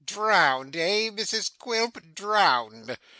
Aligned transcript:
Drowned, 0.03 0.75
eh, 0.75 1.11
Mrs 1.11 1.51
Quilp! 1.59 2.15
Drowned! 2.15 2.97